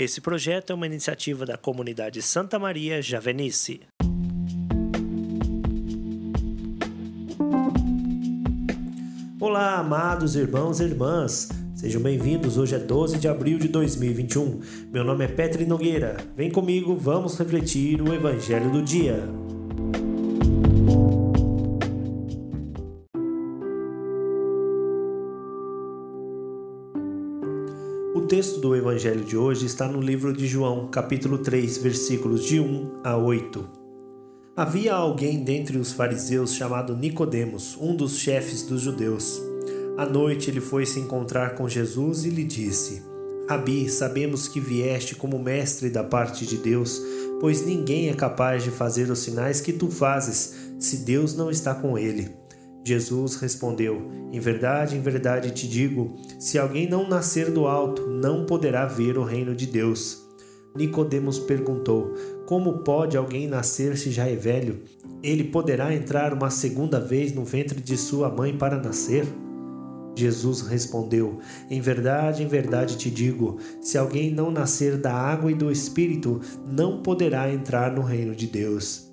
Esse 0.00 0.18
projeto 0.18 0.70
é 0.70 0.74
uma 0.74 0.86
iniciativa 0.86 1.44
da 1.44 1.58
comunidade 1.58 2.22
Santa 2.22 2.58
Maria 2.58 3.02
Javenice. 3.02 3.82
Olá, 9.38 9.76
amados 9.76 10.36
irmãos 10.36 10.80
e 10.80 10.84
irmãs. 10.84 11.50
Sejam 11.74 12.00
bem-vindos. 12.00 12.56
Hoje 12.56 12.76
é 12.76 12.78
12 12.78 13.18
de 13.18 13.28
abril 13.28 13.58
de 13.58 13.68
2021. 13.68 14.60
Meu 14.90 15.04
nome 15.04 15.26
é 15.26 15.28
Petri 15.28 15.66
Nogueira. 15.66 16.16
Vem 16.34 16.50
comigo, 16.50 16.96
vamos 16.96 17.38
refletir 17.38 18.00
o 18.00 18.14
evangelho 18.14 18.70
do 18.72 18.80
dia. 18.80 19.28
O 28.12 28.22
texto 28.22 28.60
do 28.60 28.74
evangelho 28.74 29.24
de 29.24 29.36
hoje 29.36 29.66
está 29.66 29.86
no 29.86 30.00
livro 30.00 30.32
de 30.32 30.44
João, 30.44 30.88
capítulo 30.88 31.38
3, 31.38 31.78
versículos 31.78 32.44
de 32.44 32.58
1 32.58 33.02
a 33.04 33.16
8. 33.16 33.64
Havia 34.56 34.94
alguém 34.94 35.44
dentre 35.44 35.78
os 35.78 35.92
fariseus 35.92 36.52
chamado 36.52 36.96
Nicodemos, 36.96 37.78
um 37.80 37.94
dos 37.94 38.18
chefes 38.18 38.64
dos 38.64 38.80
judeus. 38.80 39.40
À 39.96 40.06
noite 40.06 40.50
ele 40.50 40.60
foi 40.60 40.84
se 40.86 40.98
encontrar 40.98 41.54
com 41.54 41.68
Jesus 41.68 42.24
e 42.24 42.30
lhe 42.30 42.42
disse: 42.42 43.00
Rabi, 43.48 43.88
sabemos 43.88 44.48
que 44.48 44.58
vieste 44.58 45.14
como 45.14 45.38
mestre 45.38 45.88
da 45.88 46.02
parte 46.02 46.44
de 46.44 46.56
Deus, 46.56 47.00
pois 47.40 47.64
ninguém 47.64 48.08
é 48.08 48.14
capaz 48.14 48.64
de 48.64 48.72
fazer 48.72 49.08
os 49.08 49.20
sinais 49.20 49.60
que 49.60 49.72
tu 49.72 49.88
fazes, 49.88 50.52
se 50.80 51.04
Deus 51.04 51.36
não 51.36 51.48
está 51.48 51.76
com 51.76 51.96
ele. 51.96 52.39
Jesus 52.84 53.36
respondeu: 53.36 54.10
Em 54.32 54.40
verdade, 54.40 54.96
em 54.96 55.00
verdade 55.00 55.50
te 55.50 55.68
digo, 55.68 56.14
se 56.38 56.58
alguém 56.58 56.88
não 56.88 57.08
nascer 57.08 57.50
do 57.50 57.66
alto, 57.66 58.06
não 58.06 58.46
poderá 58.46 58.86
ver 58.86 59.18
o 59.18 59.24
reino 59.24 59.54
de 59.54 59.66
Deus. 59.66 60.26
Nicodemos 60.74 61.38
perguntou: 61.38 62.14
Como 62.46 62.78
pode 62.78 63.16
alguém 63.16 63.46
nascer 63.46 63.96
se 63.96 64.10
já 64.10 64.26
é 64.26 64.36
velho? 64.36 64.82
Ele 65.22 65.44
poderá 65.44 65.94
entrar 65.94 66.32
uma 66.32 66.48
segunda 66.48 66.98
vez 66.98 67.32
no 67.32 67.44
ventre 67.44 67.80
de 67.80 67.96
sua 67.96 68.30
mãe 68.30 68.56
para 68.56 68.80
nascer? 68.80 69.26
Jesus 70.14 70.62
respondeu: 70.62 71.38
Em 71.68 71.80
verdade, 71.80 72.42
em 72.42 72.46
verdade 72.46 72.96
te 72.96 73.10
digo, 73.10 73.58
se 73.80 73.98
alguém 73.98 74.30
não 74.30 74.50
nascer 74.50 74.96
da 74.96 75.12
água 75.12 75.50
e 75.50 75.54
do 75.54 75.70
espírito, 75.70 76.40
não 76.66 77.02
poderá 77.02 77.52
entrar 77.52 77.92
no 77.92 78.02
reino 78.02 78.34
de 78.34 78.46
Deus. 78.46 79.10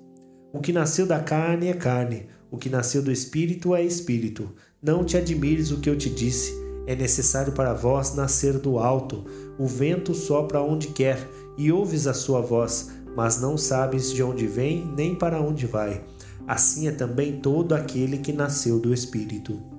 O 0.52 0.60
que 0.60 0.72
nasceu 0.72 1.06
da 1.06 1.20
carne 1.20 1.68
é 1.68 1.74
carne, 1.74 2.26
o 2.50 2.56
que 2.56 2.68
nasceu 2.68 3.02
do 3.02 3.12
espírito 3.12 3.74
é 3.74 3.82
espírito. 3.82 4.52
Não 4.82 5.04
te 5.04 5.16
admires 5.16 5.70
o 5.70 5.80
que 5.80 5.90
eu 5.90 5.96
te 5.96 6.08
disse. 6.08 6.52
É 6.86 6.96
necessário 6.96 7.52
para 7.52 7.74
vós 7.74 8.14
nascer 8.14 8.58
do 8.58 8.78
alto. 8.78 9.24
O 9.58 9.66
vento 9.66 10.14
sopra 10.14 10.62
onde 10.62 10.88
quer, 10.88 11.18
e 11.56 11.70
ouves 11.72 12.06
a 12.06 12.14
sua 12.14 12.40
voz, 12.40 12.90
mas 13.16 13.40
não 13.40 13.58
sabes 13.58 14.12
de 14.12 14.22
onde 14.22 14.46
vem 14.46 14.86
nem 14.96 15.14
para 15.14 15.40
onde 15.40 15.66
vai. 15.66 16.04
Assim 16.46 16.88
é 16.88 16.92
também 16.92 17.40
todo 17.40 17.74
aquele 17.74 18.18
que 18.18 18.32
nasceu 18.32 18.78
do 18.78 18.94
Espírito. 18.94 19.77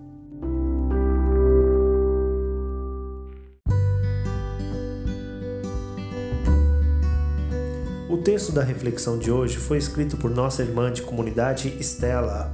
O 8.10 8.18
texto 8.18 8.52
da 8.52 8.64
reflexão 8.64 9.20
de 9.20 9.30
hoje 9.30 9.58
foi 9.58 9.78
escrito 9.78 10.18
por 10.18 10.32
nossa 10.32 10.64
irmã 10.64 10.92
de 10.92 11.04
comunidade 11.04 11.78
Estela. 11.80 12.52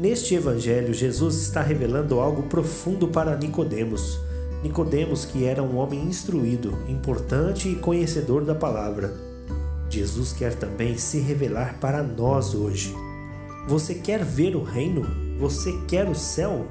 Neste 0.00 0.34
evangelho, 0.34 0.94
Jesus 0.94 1.36
está 1.36 1.60
revelando 1.60 2.18
algo 2.18 2.44
profundo 2.44 3.08
para 3.08 3.36
Nicodemos. 3.36 4.18
Nicodemos, 4.62 5.26
que 5.26 5.44
era 5.44 5.62
um 5.62 5.76
homem 5.76 6.02
instruído, 6.02 6.78
importante 6.88 7.68
e 7.68 7.74
conhecedor 7.74 8.42
da 8.42 8.54
palavra. 8.54 9.12
Jesus 9.90 10.32
quer 10.32 10.54
também 10.54 10.96
se 10.96 11.18
revelar 11.18 11.78
para 11.78 12.02
nós 12.02 12.54
hoje. 12.54 12.94
Você 13.66 13.96
quer 13.96 14.24
ver 14.24 14.56
o 14.56 14.62
reino? 14.62 15.06
Você 15.38 15.78
quer 15.86 16.08
o 16.08 16.14
céu? 16.14 16.66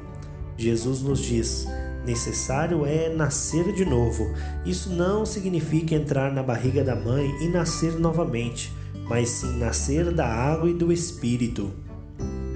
Jesus 0.58 1.04
nos 1.04 1.20
diz: 1.20 1.68
necessário 2.08 2.86
é 2.86 3.10
nascer 3.10 3.74
de 3.74 3.84
novo. 3.84 4.34
Isso 4.66 4.90
não 4.90 5.26
significa 5.26 5.94
entrar 5.94 6.32
na 6.32 6.42
barriga 6.42 6.84
da 6.84 6.96
mãe 6.96 7.30
e 7.42 7.50
nascer 7.50 8.00
novamente, 8.00 8.74
mas 9.10 9.30
sim 9.30 9.58
nascer 9.58 10.12
da 10.14 10.26
água 10.26 10.70
e 10.70 10.74
do 10.74 10.92
Espírito. 10.92 11.72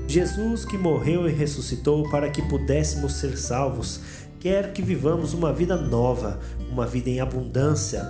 Jesus, 0.08 0.66
que 0.66 0.78
morreu 0.78 1.28
e 1.30 1.34
ressuscitou 1.34 2.10
para 2.10 2.30
que 2.30 2.42
pudéssemos 2.42 3.14
ser 3.14 3.38
salvos, 3.38 4.00
quer 4.40 4.72
que 4.72 4.82
vivamos 4.82 5.34
uma 5.34 5.54
vida 5.54 5.76
nova, 5.76 6.40
uma 6.70 6.88
vida 6.88 7.10
em 7.10 7.20
abundância. 7.20 8.02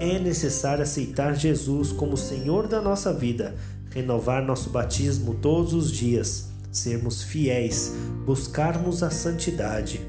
É 0.00 0.18
necessário 0.18 0.82
aceitar 0.82 1.34
Jesus 1.34 1.92
como 1.92 2.16
Senhor 2.16 2.66
da 2.68 2.80
nossa 2.80 3.12
vida, 3.12 3.54
renovar 3.90 4.44
nosso 4.44 4.70
batismo 4.70 5.34
todos 5.34 5.72
os 5.74 5.90
dias, 5.90 6.48
sermos 6.72 7.22
fiéis, 7.22 7.92
buscarmos 8.24 9.02
a 9.02 9.10
santidade. 9.10 10.00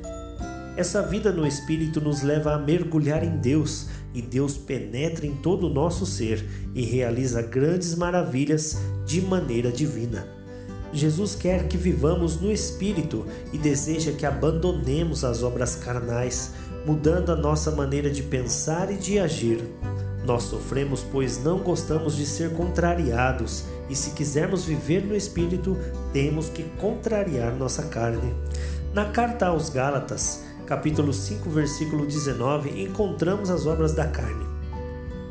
Essa 0.77 1.01
vida 1.01 1.31
no 1.31 1.47
Espírito 1.47 2.01
nos 2.01 2.21
leva 2.21 2.53
a 2.53 2.59
mergulhar 2.59 3.23
em 3.23 3.37
Deus 3.37 3.87
e 4.13 4.21
Deus 4.21 4.57
penetra 4.57 5.25
em 5.25 5.33
todo 5.35 5.67
o 5.67 5.73
nosso 5.73 6.05
ser 6.05 6.45
e 6.73 6.83
realiza 6.83 7.41
grandes 7.41 7.95
maravilhas 7.95 8.77
de 9.05 9.21
maneira 9.21 9.71
divina. 9.71 10.27
Jesus 10.91 11.33
quer 11.33 11.67
que 11.67 11.77
vivamos 11.77 12.39
no 12.39 12.51
Espírito 12.51 13.25
e 13.53 13.57
deseja 13.57 14.11
que 14.11 14.25
abandonemos 14.25 15.23
as 15.23 15.43
obras 15.43 15.75
carnais, 15.75 16.51
mudando 16.85 17.31
a 17.31 17.35
nossa 17.35 17.71
maneira 17.71 18.09
de 18.09 18.23
pensar 18.23 18.91
e 18.91 18.97
de 18.97 19.17
agir. 19.17 19.61
Nós 20.25 20.43
sofremos 20.43 21.05
pois 21.09 21.41
não 21.43 21.59
gostamos 21.59 22.17
de 22.17 22.25
ser 22.25 22.51
contrariados, 22.51 23.63
e 23.89 23.95
se 23.95 24.11
quisermos 24.11 24.65
viver 24.65 25.05
no 25.05 25.15
Espírito, 25.15 25.77
temos 26.11 26.49
que 26.49 26.63
contrariar 26.79 27.53
nossa 27.55 27.83
carne. 27.83 28.33
Na 28.93 29.05
carta 29.05 29.47
aos 29.47 29.69
Gálatas, 29.69 30.45
capítulo 30.65 31.13
5, 31.13 31.49
versículo 31.49 32.05
19, 32.05 32.81
encontramos 32.81 33.49
as 33.49 33.67
obras 33.67 33.93
da 33.93 34.07
carne. 34.07 34.45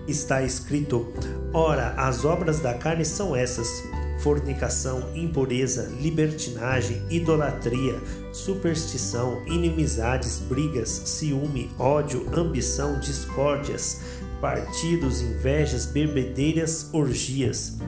Está 0.06 0.42
escrito: 0.42 1.12
Ora, 1.52 1.94
as 1.96 2.24
obras 2.24 2.60
da 2.60 2.74
carne 2.74 3.04
são 3.04 3.34
essas: 3.34 3.82
fornicação, 4.20 5.10
impureza, 5.14 5.90
libertinagem, 6.00 7.02
idolatria, 7.10 8.00
superstição, 8.32 9.42
inimizades, 9.46 10.38
brigas, 10.38 10.88
ciúme, 10.88 11.70
ódio, 11.78 12.28
ambição, 12.36 13.00
discórdias, 13.00 14.02
partidos, 14.40 15.20
invejas, 15.20 15.86
bebedeiras, 15.86 16.90
orgias. 16.92 17.78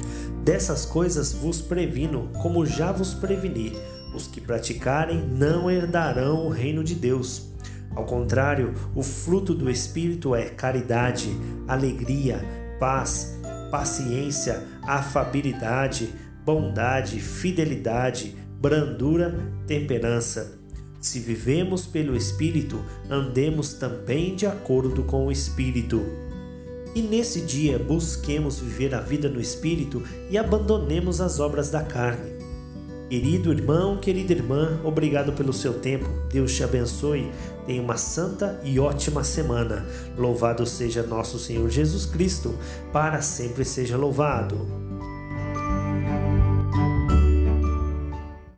Dessas 0.42 0.84
coisas 0.84 1.32
vos 1.32 1.60
previno, 1.60 2.30
como 2.40 2.64
já 2.64 2.92
vos 2.92 3.14
preveni 3.14 3.76
os 4.16 4.26
que 4.26 4.40
praticarem 4.40 5.28
não 5.28 5.70
herdarão 5.70 6.46
o 6.46 6.48
reino 6.48 6.82
de 6.82 6.94
Deus. 6.94 7.50
Ao 7.94 8.04
contrário, 8.04 8.74
o 8.94 9.02
fruto 9.02 9.54
do 9.54 9.70
Espírito 9.70 10.34
é 10.34 10.46
caridade, 10.46 11.30
alegria, 11.68 12.44
paz, 12.80 13.38
paciência, 13.70 14.62
afabilidade, 14.82 16.12
bondade, 16.44 17.20
fidelidade, 17.20 18.36
brandura, 18.60 19.34
temperança. 19.66 20.58
Se 21.00 21.20
vivemos 21.20 21.86
pelo 21.86 22.16
Espírito, 22.16 22.84
andemos 23.08 23.74
também 23.74 24.34
de 24.34 24.46
acordo 24.46 25.04
com 25.04 25.26
o 25.26 25.32
Espírito. 25.32 26.04
E 26.94 27.02
nesse 27.02 27.42
dia 27.42 27.78
busquemos 27.78 28.58
viver 28.58 28.94
a 28.94 29.00
vida 29.00 29.28
no 29.28 29.40
Espírito 29.40 30.02
e 30.30 30.36
abandonemos 30.36 31.20
as 31.20 31.38
obras 31.38 31.70
da 31.70 31.82
carne. 31.82 32.35
Querido 33.08 33.52
irmão, 33.52 33.98
querida 33.98 34.32
irmã, 34.32 34.80
obrigado 34.82 35.32
pelo 35.32 35.52
seu 35.52 35.74
tempo. 35.74 36.08
Deus 36.28 36.52
te 36.52 36.64
abençoe. 36.64 37.30
Tenha 37.64 37.80
uma 37.80 37.96
santa 37.96 38.60
e 38.64 38.80
ótima 38.80 39.22
semana. 39.22 39.86
Louvado 40.18 40.66
seja 40.66 41.04
nosso 41.04 41.38
Senhor 41.38 41.70
Jesus 41.70 42.04
Cristo, 42.04 42.52
para 42.92 43.22
sempre 43.22 43.64
seja 43.64 43.96
louvado. 43.96 44.85